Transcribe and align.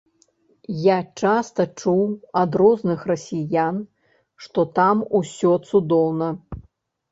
Я 0.85 0.95
часта 1.21 1.65
чуў 1.81 2.01
ад 2.41 2.51
розных 2.63 2.99
расіян, 3.13 3.77
што 4.49 4.67
там 4.81 5.07
ўсё 5.23 5.53
цудоўна. 5.69 6.35